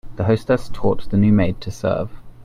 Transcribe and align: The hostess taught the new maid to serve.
The 0.15 0.23
hostess 0.23 0.67
taught 0.73 1.11
the 1.11 1.17
new 1.17 1.31
maid 1.31 1.61
to 1.61 1.69
serve. 1.69 2.09